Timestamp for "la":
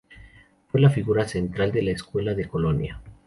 0.81-0.89, 1.83-1.91